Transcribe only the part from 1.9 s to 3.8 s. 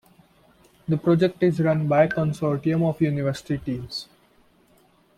a consortium of university